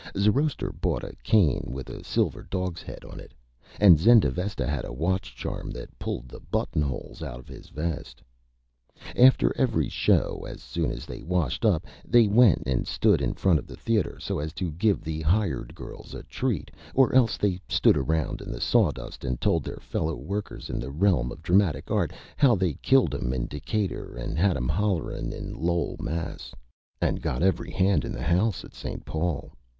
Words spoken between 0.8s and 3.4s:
a Cane with a Silver Dog's Head on it,